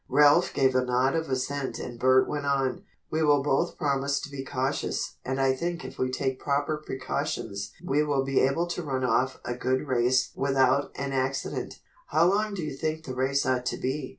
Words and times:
Ralph 0.09 0.55
gave 0.55 0.73
a 0.73 0.83
nod 0.83 1.13
of 1.13 1.29
assent 1.29 1.77
and 1.77 1.99
Bert 1.99 2.27
went 2.27 2.47
on: 2.47 2.85
"We 3.11 3.21
will 3.21 3.43
both 3.43 3.77
promise 3.77 4.19
to 4.21 4.31
be 4.31 4.43
cautious, 4.43 5.17
and 5.23 5.39
I 5.39 5.53
think 5.53 5.85
if 5.85 5.99
we 5.99 6.09
take 6.09 6.39
proper 6.39 6.77
precautions 6.77 7.71
we 7.85 8.01
will 8.03 8.25
be 8.25 8.39
able 8.39 8.65
to 8.65 8.81
run 8.81 9.03
off 9.03 9.39
a 9.45 9.53
good 9.53 9.85
race 9.87 10.31
without 10.35 10.89
an 10.95 11.13
accident. 11.13 11.81
How 12.07 12.25
long 12.25 12.55
do 12.55 12.63
you 12.63 12.75
think 12.75 13.03
the 13.05 13.13
race 13.13 13.45
ought 13.45 13.63
to 13.67 13.77
be?" 13.77 14.09